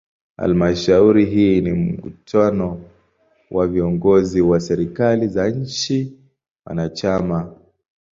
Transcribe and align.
Halmashauri 0.37 1.25
hii 1.25 1.61
ni 1.61 1.71
mkutano 1.71 2.81
wa 3.51 3.67
viongozi 3.67 4.41
wa 4.41 4.59
serikali 4.59 5.27
za 5.27 5.49
nchi 5.49 6.17
wanachama. 6.65 7.53